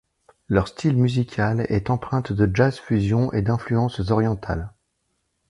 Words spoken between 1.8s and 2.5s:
empreinte de